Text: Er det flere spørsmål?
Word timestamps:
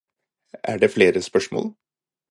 Er 0.63 0.77
det 0.79 0.91
flere 0.91 1.21
spørsmål? 1.21 1.75